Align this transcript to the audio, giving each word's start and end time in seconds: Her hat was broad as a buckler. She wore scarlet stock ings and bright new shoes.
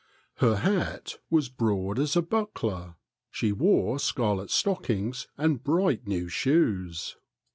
Her 0.37 0.55
hat 0.55 1.19
was 1.29 1.47
broad 1.47 1.99
as 1.99 2.15
a 2.15 2.23
buckler. 2.23 2.95
She 3.29 3.51
wore 3.51 3.99
scarlet 3.99 4.49
stock 4.49 4.89
ings 4.89 5.27
and 5.37 5.63
bright 5.63 6.07
new 6.07 6.27
shoes. 6.27 7.17